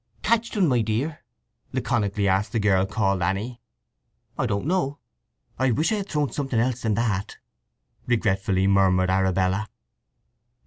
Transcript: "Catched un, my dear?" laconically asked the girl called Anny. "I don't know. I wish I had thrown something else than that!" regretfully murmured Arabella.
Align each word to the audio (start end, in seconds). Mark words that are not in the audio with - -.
"Catched 0.23 0.57
un, 0.57 0.67
my 0.67 0.81
dear?" 0.81 1.19
laconically 1.73 2.27
asked 2.27 2.53
the 2.53 2.59
girl 2.59 2.87
called 2.87 3.21
Anny. 3.21 3.61
"I 4.35 4.47
don't 4.47 4.65
know. 4.65 4.97
I 5.59 5.69
wish 5.69 5.91
I 5.91 5.97
had 5.97 6.09
thrown 6.09 6.31
something 6.31 6.59
else 6.59 6.81
than 6.81 6.95
that!" 6.95 7.37
regretfully 8.07 8.65
murmured 8.65 9.11
Arabella. 9.11 9.67